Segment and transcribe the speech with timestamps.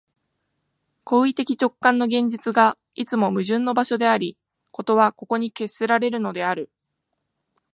[1.03, 4.35] 行為的直観の現実が、いつも矛盾の場所であり、
[4.71, 6.71] 事はここに決せられるのである。